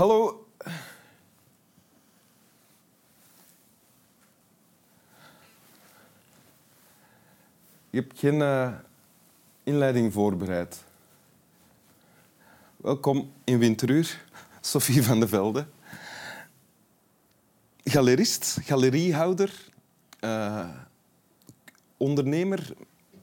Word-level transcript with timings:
Hallo. 0.00 0.46
Je 7.90 8.00
hebt 8.00 8.18
geen 8.18 8.34
uh, 8.34 8.72
inleiding 9.62 10.12
voorbereid. 10.12 10.84
Welkom 12.76 13.32
in 13.44 13.58
Winteruur, 13.58 14.24
Sophie 14.60 15.02
van 15.02 15.20
de 15.20 15.28
Velde. 15.28 15.66
Galerist, 17.84 18.58
galeriehouder, 18.62 19.68
uh, 20.20 20.68
ondernemer 21.96 22.72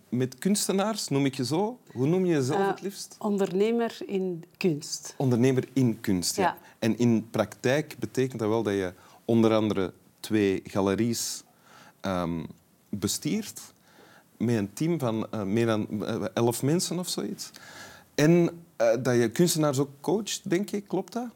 met 0.09 0.37
kunstenaars, 0.37 1.07
noem 1.07 1.25
ik 1.25 1.35
je 1.35 1.45
zo? 1.45 1.79
Hoe 1.91 2.07
noem 2.07 2.25
je 2.25 2.33
jezelf 2.33 2.59
uh, 2.59 2.67
het 2.67 2.81
liefst? 2.81 3.15
Ondernemer 3.19 3.97
in 4.05 4.43
kunst. 4.57 5.13
Ondernemer 5.17 5.67
in 5.73 5.99
kunst, 5.99 6.35
ja. 6.35 6.43
ja. 6.43 6.57
En 6.79 6.97
in 6.97 7.27
praktijk 7.29 7.95
betekent 7.99 8.39
dat 8.39 8.49
wel 8.49 8.63
dat 8.63 8.73
je 8.73 8.93
onder 9.25 9.53
andere 9.53 9.93
twee 10.19 10.61
galeries 10.63 11.43
um, 12.01 12.45
bestiert 12.89 13.61
met 14.37 14.55
een 14.55 14.73
team 14.73 14.99
van 14.99 15.27
uh, 15.33 15.43
meer 15.43 15.65
dan 15.65 16.05
elf 16.33 16.63
mensen 16.63 16.99
of 16.99 17.07
zoiets. 17.07 17.51
En 18.15 18.31
uh, 18.31 18.87
dat 19.03 19.15
je 19.15 19.29
kunstenaars 19.29 19.77
ook 19.79 19.89
coacht, 20.01 20.49
denk 20.49 20.71
ik. 20.71 20.87
Klopt 20.87 21.13
dat? 21.13 21.27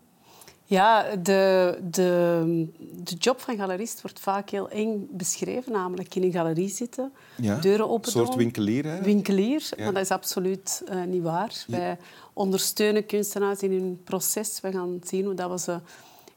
Ja, 0.71 1.15
de, 1.15 1.77
de, 1.89 2.67
de 3.03 3.15
job 3.15 3.39
van 3.39 3.57
galerist 3.57 4.01
wordt 4.01 4.19
vaak 4.19 4.49
heel 4.49 4.69
eng 4.69 5.07
beschreven, 5.11 5.71
namelijk 5.71 6.15
in 6.15 6.23
een 6.23 6.31
galerie 6.31 6.69
zitten, 6.69 7.11
ja, 7.35 7.55
deuren 7.55 7.89
open 7.89 8.05
Een 8.05 8.11
soort 8.11 8.35
winkelier. 8.35 8.85
Hè? 8.85 9.01
Winkelier, 9.01 9.69
ja. 9.77 9.83
maar 9.83 9.93
dat 9.93 10.03
is 10.03 10.11
absoluut 10.11 10.83
uh, 10.89 11.03
niet 11.03 11.21
waar. 11.21 11.63
Ja. 11.67 11.77
Wij 11.77 11.97
ondersteunen 12.33 13.05
kunstenaars 13.05 13.63
in 13.63 13.71
hun 13.71 14.01
proces. 14.03 14.61
We 14.61 14.71
gaan 14.71 14.99
zien 15.03 15.25
hoe 15.25 15.33
dat 15.33 15.51
we 15.51 15.59
ze 15.59 15.79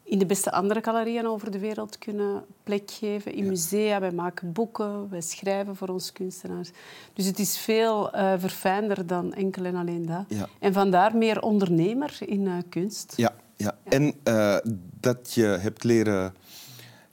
in 0.02 0.18
de 0.18 0.26
beste 0.26 0.52
andere 0.52 0.82
galerieën 0.82 1.26
over 1.26 1.50
de 1.50 1.58
wereld 1.58 1.98
kunnen 1.98 2.44
plek 2.62 2.90
geven. 2.90 3.34
In 3.34 3.46
musea, 3.46 4.00
wij 4.00 4.12
maken 4.12 4.52
boeken, 4.52 5.10
wij 5.10 5.20
schrijven 5.20 5.76
voor 5.76 5.88
onze 5.88 6.12
kunstenaars. 6.12 6.70
Dus 7.12 7.26
het 7.26 7.38
is 7.38 7.58
veel 7.58 8.16
uh, 8.16 8.32
verfijnder 8.36 9.06
dan 9.06 9.34
enkel 9.34 9.64
en 9.64 9.74
alleen 9.74 10.06
dat. 10.06 10.38
En 10.58 10.72
vandaar 10.72 11.16
meer 11.16 11.42
ondernemer 11.42 12.16
in 12.20 12.40
uh, 12.40 12.52
kunst. 12.68 13.12
Ja, 13.16 13.34
ja. 13.64 13.78
En 13.84 14.14
uh, 14.28 14.56
dat 15.00 15.34
je 15.34 15.44
hebt 15.44 15.84
leren 15.84 16.34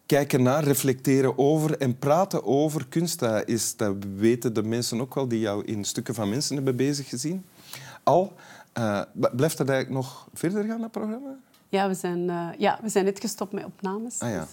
kijken 0.06 0.44
naar, 0.44 0.64
reflecteren 0.64 1.38
over 1.38 1.78
en 1.78 2.00
praten 2.00 2.46
over 2.46 2.88
kunst. 2.88 3.20
Dat, 3.20 3.48
is, 3.48 3.76
dat 3.76 3.96
weten 4.16 4.54
de 4.54 4.64
mensen 4.64 5.02
ook 5.02 5.16
wel 5.16 5.28
die 5.28 5.40
jou 5.40 5.66
in 5.66 5.84
stukken 5.84 6.14
van 6.14 6.30
mensen 6.30 6.56
hebben 6.56 6.76
bezig 6.76 7.10
gezien. 7.10 7.46
Al, 8.04 8.34
uh, 8.78 9.02
blijft 9.12 9.58
dat 9.58 9.70
eigenlijk 9.70 9.90
nog 9.90 10.28
verder 10.34 10.64
gaan, 10.64 10.82
dat 10.82 10.92
programma? 10.92 11.36
Ja, 11.70 11.88
we 11.88 11.94
zijn, 11.94 12.20
uh, 12.20 12.48
ja, 12.58 12.80
we 12.82 12.90
zijn 12.90 13.06
net 13.06 13.20
gestopt 13.20 13.52
met 13.52 13.66
opnames. 13.66 14.20
Ah, 14.20 14.30
ja. 14.30 14.40
Dus 14.40 14.52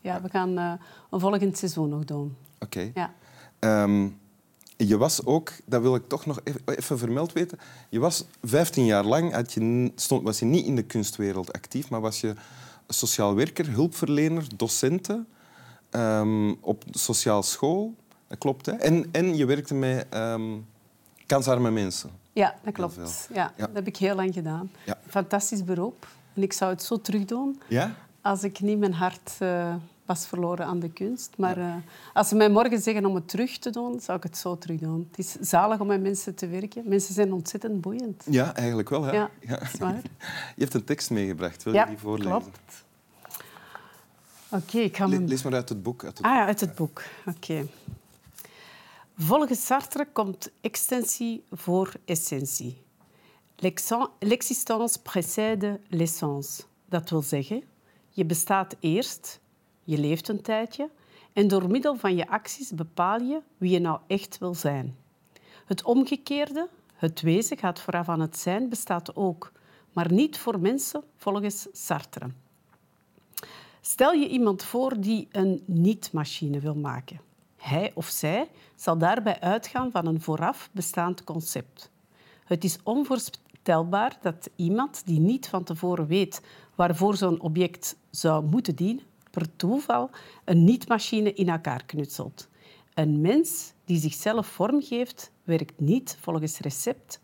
ja, 0.00 0.20
we 0.22 0.28
gaan 0.28 0.56
een 1.10 1.20
volgend 1.20 1.58
seizoen 1.58 1.88
nog 1.88 2.04
doen. 2.04 2.36
Oké. 2.58 2.90
Okay. 2.90 3.10
Ja. 3.60 3.82
Um, 3.82 4.18
je 4.86 4.96
was 4.96 5.24
ook, 5.24 5.52
dat 5.64 5.82
wil 5.82 5.94
ik 5.94 6.08
toch 6.08 6.26
nog 6.26 6.40
even, 6.44 6.60
even 6.64 6.98
vermeld 6.98 7.32
weten, 7.32 7.58
je 7.88 7.98
was 7.98 8.24
15 8.42 8.84
jaar 8.84 9.04
lang, 9.04 9.32
had 9.32 9.52
je, 9.52 9.92
stond, 9.94 10.22
was 10.22 10.38
je 10.38 10.44
niet 10.44 10.66
in 10.66 10.76
de 10.76 10.82
kunstwereld 10.82 11.52
actief, 11.52 11.90
maar 11.90 12.00
was 12.00 12.20
je 12.20 12.34
sociaal 12.88 13.34
werker, 13.34 13.70
hulpverlener, 13.70 14.44
docenten 14.56 15.26
um, 15.90 16.56
op 16.60 16.84
sociaal 16.90 17.42
school. 17.42 17.94
Dat 18.26 18.38
klopt, 18.38 18.66
hè? 18.66 18.72
En, 18.72 19.08
en 19.12 19.36
je 19.36 19.46
werkte 19.46 19.74
met 19.74 20.06
um, 20.14 20.66
kansarme 21.26 21.70
mensen. 21.70 22.10
Ja, 22.32 22.54
dat 22.62 22.74
klopt. 22.74 23.28
Ja, 23.32 23.52
ja, 23.56 23.66
Dat 23.66 23.74
heb 23.74 23.86
ik 23.86 23.96
heel 23.96 24.14
lang 24.14 24.34
gedaan. 24.34 24.70
Ja. 24.84 24.98
Fantastisch 25.06 25.64
beroep. 25.64 26.06
En 26.34 26.42
ik 26.42 26.52
zou 26.52 26.70
het 26.70 26.82
zo 26.82 27.00
terug 27.00 27.24
doen 27.24 27.60
ja? 27.68 27.94
als 28.22 28.42
ik 28.42 28.60
niet 28.60 28.78
mijn 28.78 28.94
hart... 28.94 29.36
Uh, 29.42 29.74
was 30.08 30.26
verloren 30.26 30.66
aan 30.66 30.78
de 30.78 30.88
kunst. 30.88 31.30
Maar 31.36 31.58
uh, 31.58 31.74
als 32.12 32.28
ze 32.28 32.34
mij 32.34 32.48
morgen 32.48 32.80
zeggen 32.80 33.06
om 33.06 33.14
het 33.14 33.28
terug 33.28 33.58
te 33.58 33.70
doen, 33.70 34.00
zou 34.00 34.16
ik 34.16 34.22
het 34.22 34.36
zo 34.36 34.58
terug 34.58 34.80
doen. 34.80 35.08
Het 35.10 35.18
is 35.18 35.32
zalig 35.32 35.80
om 35.80 35.86
met 35.86 36.02
mensen 36.02 36.34
te 36.34 36.46
werken. 36.46 36.82
Mensen 36.88 37.14
zijn 37.14 37.32
ontzettend 37.32 37.80
boeiend. 37.80 38.24
Ja, 38.30 38.54
eigenlijk 38.54 38.88
wel. 38.88 39.02
Hè? 39.02 39.12
Ja, 39.12 39.30
ja. 39.40 39.60
waar. 39.78 40.00
Je 40.56 40.62
hebt 40.62 40.74
een 40.74 40.84
tekst 40.84 41.10
meegebracht. 41.10 41.62
Wil 41.62 41.74
ja, 41.74 41.82
je 41.82 41.88
die 41.88 41.98
voorlezen? 41.98 42.30
klopt. 42.30 42.84
Oké, 44.50 44.62
okay, 44.62 44.82
ik 44.82 44.96
ga. 44.96 45.06
Lees 45.06 45.42
maar 45.42 45.54
uit 45.54 45.68
het 45.68 45.82
boek. 45.82 46.04
Uit 46.04 46.16
het 46.18 46.26
ah 46.26 46.34
ja, 46.34 46.46
uit 46.46 46.60
het 46.60 46.74
boek. 46.74 47.02
Oké. 47.26 47.36
Okay. 47.36 47.68
Volgens 49.16 49.66
Sartre 49.66 50.06
komt 50.12 50.50
extensie 50.60 51.44
voor 51.52 51.92
essentie. 52.04 52.82
L'existence 54.18 54.98
précède 55.02 55.80
l'essence. 55.88 56.62
Dat 56.84 57.10
wil 57.10 57.22
zeggen, 57.22 57.62
je 58.10 58.24
bestaat 58.24 58.76
eerst 58.80 59.40
je 59.88 59.98
leeft 59.98 60.28
een 60.28 60.42
tijdje 60.42 60.90
en 61.32 61.48
door 61.48 61.70
middel 61.70 61.96
van 61.96 62.16
je 62.16 62.28
acties 62.28 62.70
bepaal 62.70 63.20
je 63.20 63.40
wie 63.58 63.70
je 63.70 63.78
nou 63.78 64.00
echt 64.06 64.38
wil 64.38 64.54
zijn. 64.54 64.96
Het 65.64 65.82
omgekeerde, 65.82 66.68
het 66.94 67.20
wezen 67.20 67.58
gaat 67.58 67.80
vooraf 67.80 68.08
aan 68.08 68.20
het 68.20 68.38
zijn, 68.38 68.68
bestaat 68.68 69.16
ook, 69.16 69.52
maar 69.92 70.12
niet 70.12 70.38
voor 70.38 70.60
mensen 70.60 71.02
volgens 71.16 71.66
Sartre. 71.72 72.30
Stel 73.80 74.12
je 74.12 74.28
iemand 74.28 74.62
voor 74.62 75.00
die 75.00 75.28
een 75.30 75.62
niet-machine 75.66 76.60
wil 76.60 76.74
maken. 76.74 77.20
Hij 77.56 77.92
of 77.94 78.06
zij 78.06 78.48
zal 78.74 78.98
daarbij 78.98 79.40
uitgaan 79.40 79.90
van 79.90 80.06
een 80.06 80.20
vooraf 80.20 80.68
bestaand 80.72 81.24
concept. 81.24 81.90
Het 82.44 82.64
is 82.64 82.78
onvoorstelbaar 82.82 84.18
dat 84.20 84.50
iemand 84.56 85.06
die 85.06 85.20
niet 85.20 85.48
van 85.48 85.64
tevoren 85.64 86.06
weet 86.06 86.42
waarvoor 86.74 87.16
zo'n 87.16 87.40
object 87.40 87.96
zou 88.10 88.44
moeten 88.44 88.74
dienen, 88.74 89.07
per 89.38 89.56
toeval 89.56 90.10
een 90.44 90.64
niet-machine 90.64 91.32
in 91.32 91.48
elkaar 91.48 91.84
knutselt. 91.84 92.48
Een 92.94 93.20
mens 93.20 93.72
die 93.84 94.00
zichzelf 94.00 94.46
vormgeeft, 94.46 95.30
werkt 95.44 95.80
niet 95.80 96.16
volgens 96.20 96.58
recept. 96.58 97.20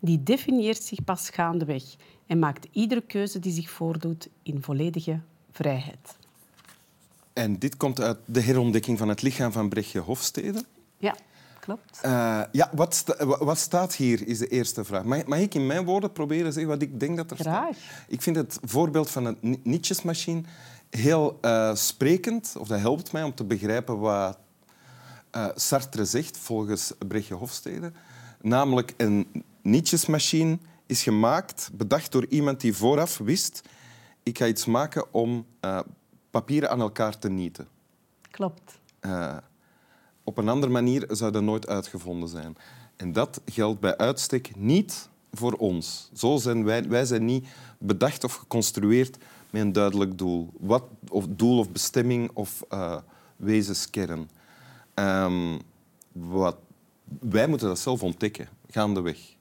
Die 0.00 0.22
definieert 0.22 0.82
zich 0.82 1.04
pas 1.04 1.30
gaandeweg 1.30 1.82
en 2.26 2.38
maakt 2.38 2.66
iedere 2.70 3.00
keuze 3.00 3.38
die 3.38 3.52
zich 3.52 3.70
voordoet 3.70 4.28
in 4.42 4.62
volledige 4.62 5.20
vrijheid. 5.50 6.16
En 7.32 7.58
dit 7.58 7.76
komt 7.76 8.00
uit 8.00 8.18
de 8.24 8.40
herontdekking 8.40 8.98
van 8.98 9.08
het 9.08 9.22
lichaam 9.22 9.52
van 9.52 9.68
Brechtje 9.68 9.98
Hofstede. 9.98 10.64
Ja, 10.98 11.14
klopt. 11.60 12.00
Uh, 12.04 12.42
ja, 12.52 12.70
wat, 12.72 12.94
sta, 12.94 13.26
wat, 13.26 13.58
staat 13.58 13.94
hier, 13.94 14.26
is 14.26 14.38
de 14.38 14.48
eerste 14.48 14.84
vraag. 14.84 15.04
Mag, 15.04 15.24
mag, 15.24 15.38
ik 15.38 15.54
in 15.54 15.66
mijn 15.66 15.84
woorden 15.84 16.12
proberen 16.12 16.44
te 16.44 16.52
zeggen 16.52 16.70
wat 16.70 16.82
ik 16.82 17.00
denk 17.00 17.16
dat 17.16 17.30
er 17.30 17.36
Graag. 17.36 17.74
staat? 17.74 18.06
Ik 18.08 18.22
vind 18.22 18.36
het 18.36 18.58
voorbeeld 18.62 19.10
van 19.10 19.26
een 19.26 19.60
nietjesmachine 19.62 20.42
heel 20.96 21.38
uh, 21.42 21.74
sprekend, 21.74 22.54
of 22.58 22.68
dat 22.68 22.80
helpt 22.80 23.12
mij 23.12 23.22
om 23.22 23.34
te 23.34 23.44
begrijpen 23.44 23.98
wat 23.98 24.38
uh, 25.36 25.48
Sartre 25.54 26.04
zegt 26.04 26.38
volgens 26.38 26.92
Brechtje 27.08 27.34
Hofstede. 27.34 27.92
Namelijk, 28.40 28.94
een 28.96 29.44
nietjesmachine 29.62 30.58
is 30.86 31.02
gemaakt, 31.02 31.70
bedacht 31.72 32.12
door 32.12 32.26
iemand 32.28 32.60
die 32.60 32.76
vooraf 32.76 33.18
wist 33.18 33.62
ik 34.22 34.38
ga 34.38 34.46
iets 34.46 34.64
maken 34.64 35.14
om 35.14 35.46
uh, 35.60 35.80
papieren 36.30 36.70
aan 36.70 36.80
elkaar 36.80 37.18
te 37.18 37.28
nieten. 37.28 37.68
Klopt. 38.30 38.80
op 40.24 40.38
een 40.38 40.48
andere 40.48 40.72
manier 40.72 41.04
zou 41.08 41.32
dat 41.32 41.42
nooit 41.42 41.68
uitgevonden 41.68 42.28
zijn. 42.28 42.56
En 42.96 43.12
dat 43.12 43.40
geldt 43.44 43.80
bij 43.80 43.96
uitstek 43.96 44.56
niet 44.56 45.08
voor 45.32 45.52
ons. 45.52 46.10
Zo 46.14 46.36
zijn 46.36 46.64
wij, 46.64 46.88
wij 46.88 47.04
zijn 47.04 47.24
niet 47.24 47.46
bedacht 47.78 48.24
of 48.24 48.34
geconstrueerd 48.34 49.16
met 49.50 49.62
een 49.62 49.72
duidelijk 49.72 50.18
doel. 50.18 50.50
Wat, 50.58 50.84
of 51.08 51.26
doel 51.28 51.58
of 51.58 51.70
bestemming 51.70 52.30
of 52.32 52.64
uh, 52.70 52.96
wezenskern. 53.36 54.30
Um, 54.94 55.60
wat, 56.12 56.56
wij 57.20 57.48
moeten 57.48 57.68
dat 57.68 57.78
zelf 57.78 58.02
ontdekken, 58.02 58.48
gaandeweg. 58.70 59.36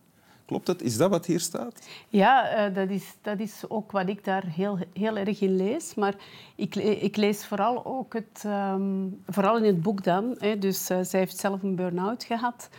Klopt 0.52 0.66
dat? 0.66 0.82
Is 0.82 0.98
dat 0.98 1.10
wat 1.10 1.26
hier 1.26 1.40
staat? 1.40 1.88
Ja, 2.10 2.68
uh, 2.68 2.76
dat, 2.76 2.90
is, 2.90 3.16
dat 3.22 3.40
is 3.40 3.64
ook 3.68 3.92
wat 3.92 4.10
ik 4.10 4.24
daar 4.24 4.44
heel, 4.46 4.78
heel 4.94 5.18
erg 5.18 5.42
in 5.42 5.56
lees. 5.56 5.94
Maar 5.96 6.16
ik, 6.56 6.76
ik 6.76 7.16
lees 7.16 7.46
vooral 7.46 7.86
ook 7.86 8.14
het... 8.14 8.44
Um, 8.46 9.22
vooral 9.28 9.58
in 9.58 9.64
het 9.64 9.82
boek 9.82 10.04
dan. 10.04 10.36
Hè, 10.38 10.58
dus 10.58 10.90
uh, 10.90 10.98
zij 11.02 11.20
heeft 11.20 11.38
zelf 11.38 11.64
een 11.64 11.76
burn-out 11.76 12.24
gehad. 12.24 12.70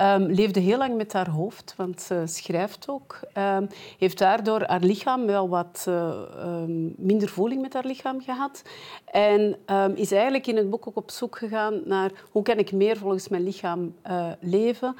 Um, 0.00 0.22
leefde 0.22 0.60
heel 0.60 0.78
lang 0.78 0.96
met 0.96 1.12
haar 1.12 1.28
hoofd, 1.28 1.74
want 1.76 2.00
ze 2.00 2.22
schrijft 2.26 2.88
ook. 2.88 3.20
Um, 3.38 3.68
heeft 3.98 4.18
daardoor 4.18 4.64
haar 4.66 4.80
lichaam 4.80 5.26
wel 5.26 5.48
wat 5.48 5.84
um, 5.88 6.94
minder 6.96 7.28
voeling 7.28 7.62
met 7.62 7.72
haar 7.72 7.84
lichaam 7.84 8.20
gehad. 8.20 8.62
En 9.04 9.56
is 9.94 10.12
eigenlijk 10.12 10.46
in 10.46 10.56
het 10.56 10.70
boek 10.70 10.86
ook 10.86 10.96
op 10.96 11.10
zoek 11.10 11.38
gegaan 11.38 11.80
naar 11.84 12.10
hoe 12.30 12.42
kan 12.42 12.58
ik 12.58 12.72
meer 12.72 12.96
volgens 12.96 13.28
mijn 13.28 13.42
lichaam 13.42 13.94
leven. 14.40 14.96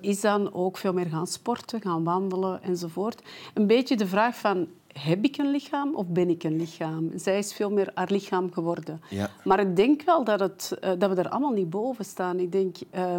is 0.00 0.20
dan 0.20 0.54
ook 0.54 0.76
veel 0.76 0.92
meer 0.92 1.06
gaan 1.06 1.26
sporten, 1.26 1.41
gaan 1.80 2.04
wandelen 2.04 2.62
enzovoort. 2.62 3.22
Een 3.54 3.66
beetje 3.66 3.96
de 3.96 4.06
vraag 4.06 4.36
van 4.36 4.68
heb 4.92 5.24
ik 5.24 5.36
een 5.36 5.50
lichaam 5.50 5.94
of 5.94 6.06
ben 6.06 6.28
ik 6.28 6.44
een 6.44 6.56
lichaam? 6.56 7.10
Zij 7.14 7.38
is 7.38 7.52
veel 7.52 7.70
meer 7.70 7.90
haar 7.94 8.10
lichaam 8.10 8.52
geworden. 8.52 9.00
Ja. 9.10 9.30
Maar 9.44 9.60
ik 9.60 9.76
denk 9.76 10.02
wel 10.02 10.24
dat, 10.24 10.40
het, 10.40 10.78
uh, 10.84 10.90
dat 10.98 11.10
we 11.10 11.16
er 11.16 11.28
allemaal 11.28 11.52
niet 11.52 11.70
boven 11.70 12.04
staan. 12.04 12.38
Ik 12.38 12.52
denk, 12.52 12.76
uh, 12.94 13.16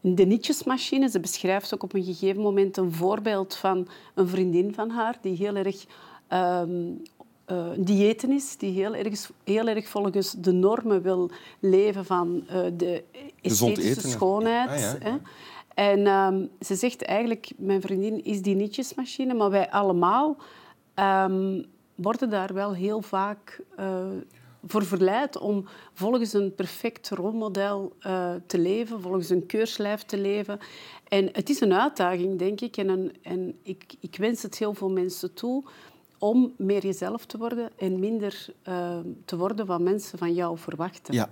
de 0.00 0.24
nietjesmachine, 0.24 1.08
ze 1.08 1.20
beschrijft 1.20 1.74
ook 1.74 1.82
op 1.82 1.94
een 1.94 2.04
gegeven 2.04 2.42
moment 2.42 2.76
een 2.76 2.92
voorbeeld 2.92 3.54
van 3.54 3.88
een 4.14 4.28
vriendin 4.28 4.74
van 4.74 4.90
haar 4.90 5.18
die 5.20 5.36
heel 5.36 5.54
erg 5.54 5.86
uh, 6.32 6.62
diëten 7.76 8.32
is, 8.32 8.56
die 8.56 8.72
heel 8.72 8.94
erg, 8.94 9.30
heel 9.44 9.66
erg 9.66 9.88
volgens 9.88 10.34
de 10.38 10.52
normen 10.52 11.02
wil 11.02 11.30
leven 11.58 12.04
van 12.04 12.44
uh, 12.50 12.60
de 12.72 13.04
esthetische 13.40 14.08
schoonheid. 14.08 14.70
Ah, 14.70 14.78
ja. 14.78 14.96
hè. 14.98 15.16
En 15.80 16.06
um, 16.06 16.50
ze 16.60 16.74
zegt 16.74 17.02
eigenlijk, 17.02 17.50
mijn 17.56 17.80
vriendin 17.80 18.24
is 18.24 18.42
die 18.42 18.54
nietjesmachine, 18.54 19.34
maar 19.34 19.50
wij 19.50 19.70
allemaal 19.70 20.36
um, 20.94 21.64
worden 21.94 22.30
daar 22.30 22.54
wel 22.54 22.74
heel 22.74 23.02
vaak 23.02 23.60
uh, 23.78 24.06
voor 24.66 24.84
verleid 24.84 25.38
om 25.38 25.64
volgens 25.92 26.32
een 26.32 26.54
perfect 26.54 27.08
rolmodel 27.08 27.92
uh, 28.06 28.32
te 28.46 28.58
leven, 28.58 29.00
volgens 29.00 29.30
een 29.30 29.46
keurslijf 29.46 30.02
te 30.02 30.18
leven. 30.18 30.58
En 31.08 31.28
het 31.32 31.48
is 31.50 31.60
een 31.60 31.74
uitdaging, 31.74 32.38
denk 32.38 32.60
ik. 32.60 32.76
En, 32.76 33.12
en 33.22 33.58
ik, 33.62 33.94
ik 34.00 34.16
wens 34.16 34.42
het 34.42 34.58
heel 34.58 34.74
veel 34.74 34.90
mensen 34.90 35.34
toe 35.34 35.64
om 36.18 36.54
meer 36.56 36.82
jezelf 36.82 37.26
te 37.26 37.38
worden 37.38 37.70
en 37.76 37.98
minder 37.98 38.46
uh, 38.68 38.98
te 39.24 39.36
worden 39.36 39.66
wat 39.66 39.80
mensen 39.80 40.18
van 40.18 40.34
jou 40.34 40.58
verwachten. 40.58 41.14
Ja, 41.14 41.30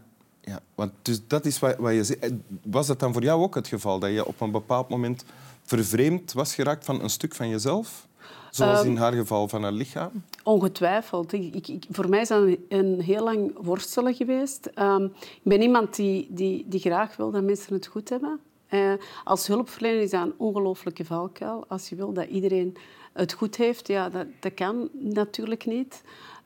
ja. 0.49 0.61
want 0.75 0.93
dus 1.03 1.21
dat 1.27 1.45
is 1.45 1.59
wat, 1.59 1.77
wat 1.77 1.93
je 1.93 2.05
zegt. 2.05 2.33
Was 2.63 2.87
dat 2.87 3.01
dan 3.01 3.13
voor 3.13 3.23
jou 3.23 3.43
ook 3.43 3.55
het 3.55 3.69
geval, 3.69 3.99
dat 3.99 4.11
je 4.11 4.27
op 4.27 4.41
een 4.41 4.51
bepaald 4.51 4.89
moment 4.89 5.25
vervreemd 5.63 6.33
was 6.33 6.55
geraakt 6.55 6.85
van 6.85 7.03
een 7.03 7.11
stuk 7.11 7.35
van 7.35 7.49
jezelf? 7.49 8.07
Zoals 8.51 8.85
in 8.85 8.93
ehm, 8.93 9.03
haar 9.03 9.13
geval 9.13 9.49
van 9.49 9.63
haar 9.63 9.73
lichaam? 9.73 10.11
Ongetwijfeld. 10.43 11.33
Ik, 11.33 11.69
ik, 11.69 11.85
voor 11.91 12.09
mij 12.09 12.21
is 12.21 12.29
dat 12.29 12.43
een, 12.43 12.65
een, 12.69 13.01
heel 13.01 13.25
lang 13.25 13.53
worstelen 13.61 14.15
geweest. 14.15 14.71
Um, 14.79 15.05
ik 15.21 15.41
ben 15.43 15.63
iemand 15.63 15.97
die, 15.97 16.27
die, 16.31 16.65
die 16.69 16.81
graag 16.81 17.17
wil 17.17 17.31
dat 17.31 17.43
mensen 17.43 17.75
het 17.75 17.87
goed 17.87 18.09
hebben. 18.09 18.41
Uh, 18.71 18.93
als 19.25 19.47
hulpverlener 19.47 20.03
is 20.03 20.11
dat 20.11 20.23
een 20.23 20.35
ongelooflijke 20.37 21.05
valkuil. 21.05 21.65
Als 21.69 21.89
je 21.89 21.97
wil 21.97 22.13
dat 22.13 22.29
iedereen 22.29 22.77
het 23.13 23.33
goed 23.33 23.57
heeft, 23.57 23.89
ja, 23.89 24.09
dat, 24.09 24.27
dat 24.41 24.55
kan 24.55 24.89
natuurlijk 24.93 25.67
niet. 25.67 26.03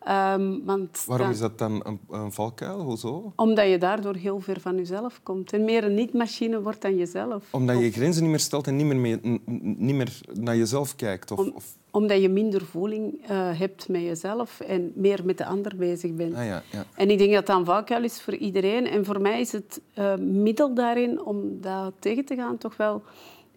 Um, 0.08 0.64
want 0.64 1.04
Waarom 1.06 1.31
is 1.31 1.38
dat 1.38 1.58
dan 1.58 1.81
een, 1.84 2.00
een 2.10 2.32
valkuil? 2.32 2.81
Hoezo? 2.81 3.32
Omdat 3.37 3.69
je 3.69 3.78
daardoor 3.78 4.14
heel 4.14 4.40
ver 4.40 4.60
van 4.60 4.76
jezelf 4.76 5.20
komt. 5.22 5.52
En 5.52 5.64
meer 5.64 5.84
een 5.84 5.94
niet-machine 5.94 6.62
wordt 6.62 6.82
dan 6.82 6.96
jezelf. 6.96 7.44
Omdat 7.50 7.78
je 7.78 7.90
grenzen 7.90 8.22
niet 8.22 8.31
meer 8.31 8.40
stelt 8.40 8.66
en 8.66 8.76
niet 8.76 8.87
meer, 8.87 8.96
mee, 8.96 9.40
niet 9.76 9.94
meer 9.94 10.20
naar 10.32 10.56
jezelf 10.56 10.96
kijkt? 10.96 11.31
Of, 11.31 11.38
Om, 11.38 11.52
of... 11.54 11.76
Omdat 11.90 12.22
je 12.22 12.28
minder 12.28 12.64
voeling 12.64 13.31
uh, 13.31 13.58
hebt 13.58 13.88
met 13.88 14.02
jezelf 14.02 14.60
en 14.60 14.93
meer 14.94 15.20
met 15.25 15.38
de 15.38 15.44
ander 15.44 15.76
bezig 15.76 16.14
bent. 16.14 16.34
Ah, 16.34 16.44
ja, 16.44 16.62
ja. 16.70 16.84
En 16.96 17.10
ik 17.10 17.19
denk 17.19 17.32
dat 17.32 17.46
dat 17.46 17.58
een 17.58 17.64
valkuil 17.64 18.05
is 18.05 18.22
voor 18.22 18.34
iedereen. 18.34 18.87
En 18.87 19.05
voor 19.05 19.20
mij 19.20 19.40
is 19.40 19.52
het 19.52 19.81
uh, 19.94 20.16
middel 20.16 20.75
daarin 20.75 21.25
om 21.25 21.60
dat 21.60 21.93
tegen 21.98 22.25
te 22.25 22.34
gaan 22.34 22.58
toch 22.58 22.76
wel 22.76 23.02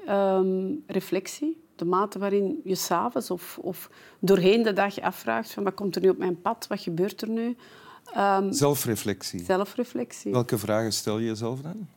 um, 0.09 0.83
reflectie 0.87 1.64
de 1.75 1.85
mate 1.85 2.19
waarin 2.19 2.61
je 2.63 2.75
s'avonds 2.75 3.31
of, 3.31 3.57
of 3.61 3.89
doorheen 4.19 4.63
de 4.63 4.73
dag 4.73 4.99
afvraagt 4.99 5.51
van 5.51 5.63
wat 5.63 5.73
komt 5.73 5.95
er 5.95 6.01
nu 6.01 6.09
op 6.09 6.17
mijn 6.17 6.41
pad, 6.41 6.67
wat 6.67 6.81
gebeurt 6.81 7.21
er 7.21 7.29
nu. 7.29 7.55
Um, 8.17 8.53
zelfreflectie. 8.53 9.43
Zelfreflectie. 9.43 10.31
Welke 10.31 10.57
vragen 10.57 10.93
stel 10.93 11.17
je 11.17 11.25
jezelf 11.25 11.59
dan? 11.61 11.87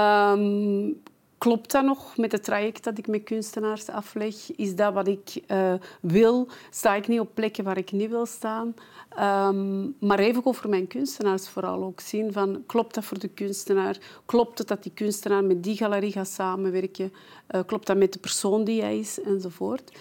Um, 0.00 1.02
klopt 1.44 1.72
dat 1.72 1.84
nog 1.84 2.16
met 2.16 2.32
het 2.32 2.44
traject 2.44 2.84
dat 2.84 2.98
ik 2.98 3.06
met 3.06 3.22
kunstenaars 3.22 3.88
afleg? 3.88 4.56
Is 4.56 4.74
dat 4.74 4.94
wat 4.94 5.08
ik 5.08 5.42
uh, 5.48 5.74
wil? 6.00 6.48
Sta 6.70 6.94
ik 6.94 7.08
niet 7.08 7.20
op 7.20 7.30
plekken 7.34 7.64
waar 7.64 7.76
ik 7.76 7.92
niet 7.92 8.10
wil 8.10 8.26
staan? 8.26 8.74
Um, 9.20 9.94
maar 10.00 10.18
even 10.18 10.46
over 10.46 10.68
mijn 10.68 10.86
kunstenaars 10.86 11.48
vooral 11.48 11.82
ook 11.82 12.00
zien 12.00 12.32
van 12.32 12.62
klopt 12.66 12.94
dat 12.94 13.04
voor 13.04 13.18
de 13.18 13.28
kunstenaar? 13.28 13.98
Klopt 14.26 14.58
het 14.58 14.68
dat 14.68 14.82
die 14.82 14.92
kunstenaar 14.94 15.44
met 15.44 15.62
die 15.62 15.76
galerie 15.76 16.12
gaat 16.12 16.28
samenwerken? 16.28 17.12
Uh, 17.50 17.60
klopt 17.66 17.86
dat 17.86 17.96
met 17.96 18.12
de 18.12 18.18
persoon 18.18 18.64
die 18.64 18.80
hij 18.80 18.98
is 18.98 19.20
enzovoort? 19.20 19.98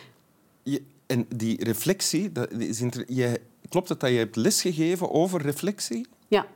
Je, 0.63 0.81
en 1.06 1.25
die 1.36 1.63
reflectie, 1.63 2.31
dat 2.31 2.51
is 2.51 2.84
je, 3.07 3.42
klopt 3.69 3.89
het 3.89 4.00
dat 4.00 4.10
je 4.10 4.18
hebt 4.18 4.36
lesgegeven 4.36 5.12
over 5.12 5.42
reflectie? 5.42 6.07
Ja. 6.28 6.48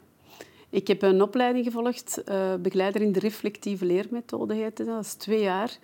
Ik 0.70 0.88
heb 0.88 1.02
een 1.02 1.22
opleiding 1.22 1.66
gevolgd, 1.66 2.22
uh, 2.30 2.56
begeleider 2.56 3.02
in 3.02 3.12
de 3.12 3.20
reflectieve 3.20 3.86
leermethode 3.86 4.54
heette 4.54 4.84
dat. 4.84 4.96
Dat 4.96 5.06
is 5.06 5.14
twee 5.14 5.42
jaar 5.42 5.78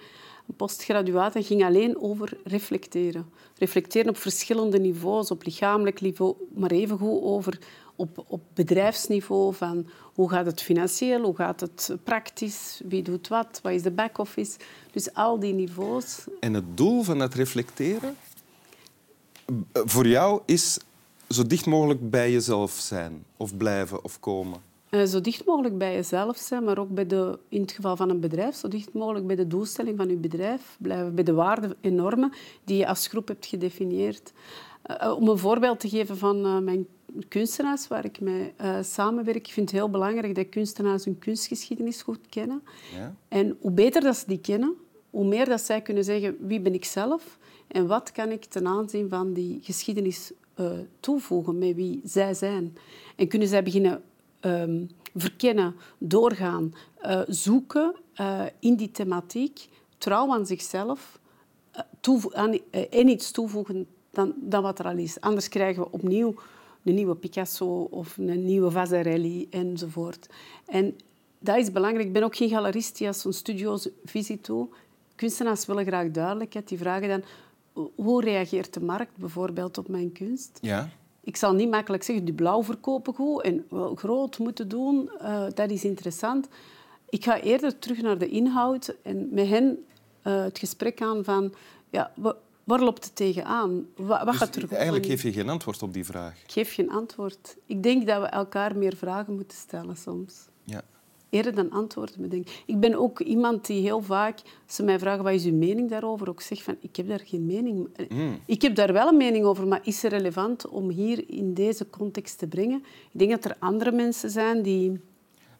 een 0.47 0.55
postgraduaat 0.55 1.35
en 1.35 1.43
ging 1.43 1.63
alleen 1.63 2.01
over 2.01 2.37
reflecteren. 2.43 3.29
Reflecteren 3.57 4.09
op 4.09 4.17
verschillende 4.17 4.79
niveaus, 4.79 5.31
op 5.31 5.43
lichamelijk 5.43 6.01
niveau, 6.01 6.35
maar 6.53 6.71
evengoed 6.71 7.23
over 7.23 7.59
op, 7.95 8.25
op 8.27 8.41
bedrijfsniveau 8.53 9.53
van 9.53 9.87
hoe 10.13 10.29
gaat 10.29 10.45
het 10.45 10.61
financieel, 10.61 11.21
hoe 11.21 11.35
gaat 11.35 11.59
het 11.59 11.95
praktisch, 12.03 12.81
wie 12.85 13.03
doet 13.03 13.27
wat, 13.27 13.59
wat 13.61 13.71
is 13.71 13.81
de 13.81 13.91
back-office. 13.91 14.57
Dus 14.91 15.13
al 15.13 15.39
die 15.39 15.53
niveaus. 15.53 16.23
En 16.39 16.53
het 16.53 16.77
doel 16.77 17.03
van 17.03 17.19
het 17.19 17.33
reflecteren 17.33 18.15
voor 19.73 20.07
jou 20.07 20.41
is 20.45 20.79
zo 21.29 21.43
dicht 21.43 21.65
mogelijk 21.65 22.09
bij 22.09 22.31
jezelf 22.31 22.71
zijn 22.71 23.25
of 23.37 23.57
blijven 23.57 24.03
of 24.03 24.19
komen? 24.19 24.72
Uh, 24.93 25.03
zo 25.03 25.21
dicht 25.21 25.45
mogelijk 25.45 25.77
bij 25.77 25.93
jezelf 25.93 26.37
zijn, 26.37 26.63
maar 26.63 26.77
ook 26.77 26.89
bij 26.89 27.05
de, 27.05 27.39
in 27.49 27.61
het 27.61 27.71
geval 27.71 27.95
van 27.95 28.09
een 28.09 28.19
bedrijf, 28.19 28.55
zo 28.55 28.67
dicht 28.67 28.93
mogelijk 28.93 29.27
bij 29.27 29.35
de 29.35 29.47
doelstelling 29.47 29.97
van 29.97 30.09
je 30.09 30.15
bedrijf 30.15 30.77
blijven, 30.79 31.15
bij 31.15 31.23
de 31.23 31.33
waarden 31.33 31.75
en 31.81 31.95
normen 31.95 32.31
die 32.63 32.77
je 32.77 32.87
als 32.87 33.07
groep 33.07 33.27
hebt 33.27 33.45
gedefinieerd. 33.45 34.33
Uh, 35.01 35.15
om 35.17 35.27
een 35.27 35.37
voorbeeld 35.37 35.79
te 35.79 35.89
geven 35.89 36.17
van 36.17 36.45
uh, 36.45 36.57
mijn 36.57 36.87
kunstenaars 37.27 37.87
waar 37.87 38.05
ik 38.05 38.19
mee 38.19 38.53
samenwerk, 38.81 39.47
ik 39.47 39.53
vind 39.53 39.71
het 39.71 39.79
heel 39.79 39.89
belangrijk 39.89 40.35
dat 40.35 40.49
kunstenaars 40.49 41.05
hun 41.05 41.19
kunstgeschiedenis 41.19 42.01
goed 42.01 42.27
kennen. 42.29 42.63
Ja. 42.95 43.15
En 43.27 43.57
hoe 43.61 43.71
beter 43.71 44.01
dat 44.01 44.17
ze 44.17 44.23
die 44.27 44.39
kennen, 44.39 44.75
hoe 45.09 45.25
meer 45.25 45.45
dat 45.45 45.61
zij 45.61 45.81
kunnen 45.81 46.03
zeggen 46.03 46.37
wie 46.39 46.61
ben 46.61 46.73
ik 46.73 46.85
zelf 46.85 47.37
en 47.67 47.87
wat 47.87 48.11
kan 48.11 48.29
ik 48.29 48.45
ten 48.45 48.67
aanzien 48.67 49.09
van 49.09 49.33
die 49.33 49.59
geschiedenis 49.61 50.31
toevoegen 50.99 51.57
met 51.57 51.75
wie 51.75 52.01
zij 52.03 52.33
zijn. 52.33 52.77
En 53.15 53.27
kunnen 53.27 53.47
zij 53.47 53.63
beginnen 53.63 54.03
um, 54.45 54.89
verkennen, 55.15 55.75
doorgaan, 55.97 56.73
uh, 57.01 57.21
zoeken 57.27 57.95
uh, 58.21 58.41
in 58.59 58.75
die 58.75 58.91
thematiek, 58.91 59.67
trouw 59.97 60.31
aan 60.31 60.45
zichzelf 60.45 61.19
uh, 62.07 62.25
aan, 62.31 62.59
en 62.89 63.07
iets 63.07 63.31
toevoegen 63.31 63.87
dan, 64.11 64.33
dan 64.37 64.61
wat 64.61 64.79
er 64.79 64.85
al 64.85 64.97
is. 64.97 65.19
Anders 65.19 65.49
krijgen 65.49 65.83
we 65.83 65.91
opnieuw 65.91 66.33
een 66.83 66.93
nieuwe 66.93 67.15
Picasso 67.15 67.81
of 67.83 68.17
een 68.17 68.45
nieuwe 68.45 68.71
Vasarelli 68.71 69.47
enzovoort. 69.49 70.29
En 70.65 70.95
dat 71.39 71.57
is 71.57 71.71
belangrijk. 71.71 72.07
Ik 72.07 72.13
ben 72.13 72.23
ook 72.23 72.35
geen 72.35 72.49
galerist 72.49 72.97
die 72.97 73.07
als 73.07 73.25
een 73.25 73.33
studio's 73.33 73.89
visie 74.05 74.41
toe. 74.41 74.67
Kunstenaars 75.15 75.65
willen 75.65 75.85
graag 75.85 76.11
duidelijkheid. 76.11 76.67
Die 76.67 76.77
vragen 76.77 77.07
dan, 77.07 77.23
hoe 77.95 78.21
reageert 78.21 78.73
de 78.73 78.81
markt 78.81 79.17
bijvoorbeeld 79.17 79.77
op 79.77 79.87
mijn 79.87 80.11
kunst? 80.11 80.57
Ja 80.61 80.89
ik 81.23 81.35
zal 81.35 81.53
niet 81.53 81.69
makkelijk 81.69 82.03
zeggen, 82.03 82.25
die 82.25 82.33
blauw 82.33 82.63
verkopen 82.63 83.13
goed 83.13 83.41
en 83.41 83.65
wel 83.69 83.95
groot 83.95 84.37
moeten 84.37 84.67
doen. 84.67 85.09
Uh, 85.21 85.45
dat 85.53 85.69
is 85.69 85.83
interessant. 85.83 86.47
Ik 87.09 87.23
ga 87.23 87.41
eerder 87.41 87.79
terug 87.79 88.01
naar 88.01 88.17
de 88.17 88.29
inhoud 88.29 88.95
en 89.01 89.27
met 89.31 89.47
hen 89.47 89.85
uh, 90.23 90.43
het 90.43 90.59
gesprek 90.59 91.01
aan 91.01 91.23
van... 91.23 91.53
Ja, 91.89 92.11
waar 92.63 92.79
loopt 92.79 93.03
het 93.03 93.15
tegenaan? 93.15 93.85
Wat, 93.95 94.25
dus 94.25 94.35
gaat 94.35 94.55
er 94.55 94.73
eigenlijk 94.73 95.05
geef 95.05 95.23
je 95.23 95.31
geen 95.31 95.49
antwoord 95.49 95.81
op 95.81 95.93
die 95.93 96.05
vraag? 96.05 96.43
Ik 96.43 96.51
geef 96.51 96.73
geen 96.73 96.91
antwoord. 96.91 97.57
Ik 97.65 97.83
denk 97.83 98.07
dat 98.07 98.21
we 98.21 98.27
elkaar 98.27 98.77
meer 98.77 98.95
vragen 98.95 99.35
moeten 99.35 99.57
stellen 99.57 99.97
soms. 99.97 100.47
Eerder 101.33 101.55
dan 101.55 101.71
antwoorden 101.71 102.21
bedenken. 102.21 102.53
Ik 102.65 102.79
ben 102.79 102.95
ook 102.95 103.19
iemand 103.19 103.65
die 103.65 103.81
heel 103.81 104.01
vaak, 104.01 104.39
ze 104.65 104.83
mij 104.83 104.99
vragen 104.99 105.23
wat 105.23 105.33
is 105.33 105.45
uw 105.45 105.55
mening 105.55 105.89
daarover, 105.89 106.29
ook 106.29 106.41
zegt 106.41 106.63
van 106.63 106.75
ik 106.79 106.95
heb 106.95 107.07
daar 107.07 107.21
geen 107.25 107.45
mening. 107.45 107.87
Mm. 108.09 108.39
Ik 108.45 108.61
heb 108.61 108.75
daar 108.75 108.93
wel 108.93 109.07
een 109.07 109.17
mening 109.17 109.45
over, 109.45 109.67
maar 109.67 109.79
is 109.83 110.01
het 110.01 110.11
relevant 110.11 110.67
om 110.67 110.89
hier 110.89 111.29
in 111.29 111.53
deze 111.53 111.89
context 111.89 112.37
te 112.37 112.47
brengen? 112.47 112.83
Ik 113.11 113.19
denk 113.19 113.31
dat 113.31 113.45
er 113.45 113.55
andere 113.59 113.91
mensen 113.91 114.29
zijn 114.29 114.61
die. 114.61 114.99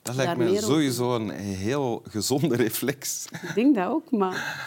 Dat 0.01 0.15
lijkt 0.15 0.37
me 0.37 0.57
sowieso 0.61 1.15
een 1.15 1.29
heel 1.29 2.01
gezonde 2.09 2.55
reflex. 2.55 3.27
Ik 3.31 3.51
denk 3.55 3.75
dat 3.75 3.87
ook, 3.87 4.11
maar 4.11 4.61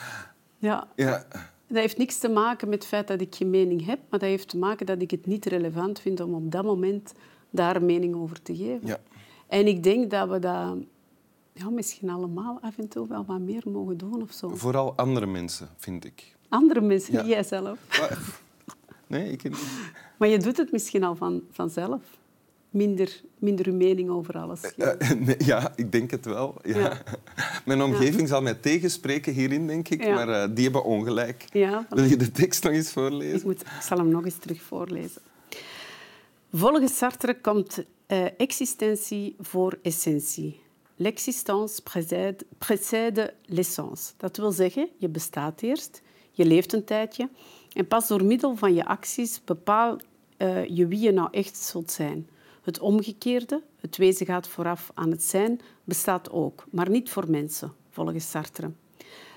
ja. 0.59 0.89
ja. 0.97 1.27
Dat 1.69 1.79
heeft 1.79 1.99
niks 1.99 2.19
te 2.19 2.29
maken 2.29 2.69
met 2.69 2.79
het 2.79 2.89
feit 2.89 3.09
dat 3.09 3.21
ik 3.21 3.35
geen 3.35 3.51
mening 3.51 3.87
heb, 3.87 3.99
maar 4.11 4.19
dat 4.19 4.29
heeft 4.29 4.49
te 4.49 4.59
maken 4.59 4.87
dat 4.87 5.03
ik 5.03 5.11
het 5.11 5.27
niet 5.27 5.47
relevant 5.47 6.01
vind 6.01 6.21
om 6.21 6.35
op 6.35 6.53
dat 6.53 6.65
moment 6.65 7.13
daar 7.51 7.77
een 7.77 7.87
mening 7.87 8.15
over 8.15 8.43
te 8.43 8.57
geven. 8.57 8.87
Ja. 8.87 8.99
En 9.49 9.67
ik 9.67 9.83
denk 9.83 10.11
dat 10.11 10.29
we 10.29 10.39
dat 10.39 10.77
ja, 11.57 11.71
misschien 11.71 12.11
allemaal 12.11 12.59
af 12.61 12.79
en 12.79 12.89
toe 12.89 13.09
wel 13.09 13.25
wat 13.25 13.41
meer 13.41 13.63
mogen 13.65 13.97
doen 13.97 14.23
of 14.23 14.33
zo. 14.33 14.49
Vooral 14.55 14.97
andere 14.97 15.27
mensen, 15.27 15.69
vind 15.77 16.05
ik. 16.05 16.35
Andere 16.49 16.81
mensen, 16.81 17.13
ja. 17.13 17.23
niet 17.23 17.31
jijzelf. 17.31 17.79
Nee, 19.09 19.31
ik 19.31 19.43
niet. 19.43 19.57
Maar 20.17 20.29
je 20.29 20.39
doet 20.39 20.57
het 20.57 20.73
misschien 20.73 21.05
al 21.05 21.17
van, 21.17 21.43
vanzelf. 21.51 22.01
Minder, 22.71 23.21
minder 23.39 23.67
uw 23.67 23.75
mening 23.75 24.11
over 24.11 24.39
alles. 24.39 24.61
Uh, 24.77 24.89
nee, 25.27 25.37
ja, 25.39 25.73
ik 25.77 25.93
denk 25.93 26.11
het 26.11 26.25
wel. 26.25 26.55
Ja. 26.63 26.79
ja. 26.79 27.03
Mijn 27.67 27.83
omgeving 27.83 28.29
zal 28.29 28.43
mij 28.43 28.55
tegenspreken 28.55 29.33
hierin, 29.33 29.67
denk 29.67 29.89
ik. 29.89 30.09
Maar 30.09 30.29
uh, 30.29 30.55
die 30.55 30.65
hebben 30.65 30.85
ongelijk. 30.85 31.45
Wil 31.89 32.05
je 32.05 32.17
de 32.17 32.31
tekst 32.31 32.65
nog 32.65 32.73
eens 32.73 32.93
voorlezen? 32.93 33.37
Ik, 33.37 33.45
moet, 33.45 33.61
ik 33.61 33.83
zal 33.83 33.99
hem 33.99 34.09
nog 34.09 34.25
eens 34.25 34.39
terug 34.39 34.63
voorlezen. 34.63 35.23
Volgens 36.53 36.97
Sartre 36.97 37.41
komt 37.41 37.85
existentie 38.37 39.37
voor 39.41 39.79
essentie. 39.83 40.61
L'existence 40.99 41.81
précède 42.59 43.35
l'essence. 43.45 44.12
Dat 44.17 44.37
wil 44.37 44.53
zeggen, 44.53 44.88
je 44.97 45.09
bestaat 45.09 45.62
eerst, 45.62 46.03
je 46.31 46.45
leeft 46.45 46.73
een 46.73 46.85
tijdje 46.85 47.29
En 47.73 47.88
pas 47.88 48.09
door 48.09 48.25
middel 48.25 48.57
van 48.57 48.75
je 48.75 48.87
acties 48.87 49.41
bepaal 49.45 49.99
uh, 50.38 50.67
je 50.69 50.87
wie 50.87 51.00
je 51.00 51.12
nou 51.12 51.29
echt 51.31 51.57
zult 51.57 51.91
zijn. 51.91 52.29
Het 52.62 52.79
omgekeerde, 52.79 53.62
het 53.81 53.97
wezen 53.97 54.26
gaat 54.26 54.49
vooraf 54.49 54.91
aan 54.95 55.11
het 55.11 55.23
zijn, 55.23 55.61
bestaat 55.85 56.31
ook, 56.31 56.65
maar 56.71 56.91
niet 56.91 57.11
voor 57.11 57.31
mensen, 57.31 57.73
volgens 57.91 58.31
Sartre. 58.31 58.71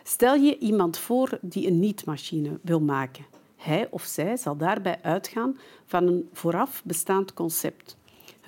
Stel 0.04 0.36
je 0.36 0.58
iemand 0.58 0.98
voor 0.98 1.38
die 1.42 1.68
een 1.68 1.80
niet-machine 1.80 2.60
wil 2.62 2.82
maken. 2.82 3.26
Hij 3.56 3.88
of 3.92 4.04
zij 4.04 4.38
zal 4.38 4.58
daarbij 4.58 5.00
uitgaan 5.02 5.58
van 5.86 6.08
een 6.08 6.30
vooraf 6.34 6.82
bestaand 6.86 7.34
concept. 7.34 7.98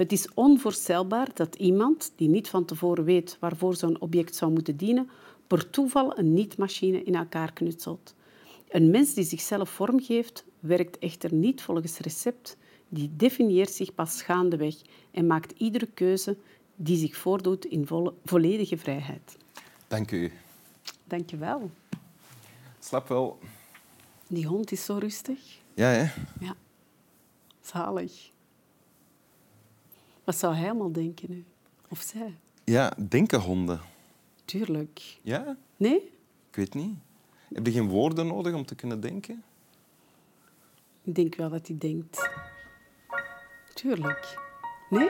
Het 0.02 0.12
is 0.12 0.34
onvoorstelbaar 0.34 1.28
dat 1.34 1.56
iemand 1.56 2.14
die 2.16 2.30
niet 2.30 2.50
van 2.50 2.66
tevoren 2.66 3.04
weet 3.04 3.38
waarvoor 3.40 3.76
zo'n 3.76 4.02
object 4.02 4.36
zou 4.36 4.52
moeten 4.52 4.78
dienen, 4.78 5.10
per 5.48 5.70
toeval 5.70 6.18
een 6.18 6.34
niet-machine 6.34 7.04
in 7.04 7.16
elkaar 7.16 7.54
knutselt. 7.54 8.16
Een 8.70 8.90
mens 8.90 9.14
die 9.14 9.24
zichzelf 9.24 9.70
vormgeeft, 9.70 10.46
werkt 10.60 10.98
echter 11.00 11.34
niet 11.34 11.62
volgens 11.62 11.98
recept. 11.98 12.58
Die 12.90 13.12
definieert 13.16 13.72
zich 13.72 13.94
pas 13.94 14.22
gaandeweg 14.22 14.76
en 15.12 15.28
maakt 15.28 15.60
iedere 15.60 15.88
keuze 15.94 16.38
die 16.76 16.98
zich 16.98 17.16
voordoet 17.18 17.66
in 17.66 17.88
volledige 18.26 18.78
vrijheid. 18.78 19.38
Dank 19.88 20.12
u. 20.12 20.32
Dank 21.04 21.30
je 21.30 21.38
wel. 21.38 21.72
Slap 22.80 23.08
wel. 23.08 23.40
Die 24.28 24.46
hond 24.46 24.72
is 24.72 24.86
zo 24.86 24.98
rustig. 24.98 25.40
Ja, 25.74 25.88
hè? 25.88 26.12
Ja. 26.40 26.56
Zalig. 27.62 28.31
Wat 30.24 30.36
zou 30.36 30.56
hij 30.56 30.70
allemaal 30.70 30.92
denken 30.92 31.30
nu? 31.30 31.46
Of 31.90 32.00
zij? 32.02 32.38
Ja, 32.64 32.94
denken 33.10 33.40
honden. 33.40 33.82
Tuurlijk. 34.46 35.18
Ja? 35.22 35.58
Nee? 35.78 35.96
Ik 36.50 36.56
weet 36.56 36.74
niet. 36.74 36.96
Heb 37.54 37.66
je 37.66 37.72
geen 37.72 37.88
woorden 37.90 38.28
nodig 38.28 38.54
om 38.54 38.66
te 38.66 38.76
kunnen 38.76 39.00
denken? 39.00 39.44
Ik 41.04 41.16
denk 41.16 41.36
wel 41.36 41.50
dat 41.50 41.68
hij 41.68 41.78
denkt. 41.78 42.30
Tuurlijk. 43.74 44.38
Nee? 44.90 45.10